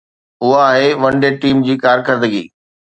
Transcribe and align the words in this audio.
اها 0.43 0.59
آهي 0.71 0.89
one 1.01 1.13
day 1.21 1.29
team 1.41 1.57
جي 1.65 1.75
ڪارڪردگي 1.85 2.43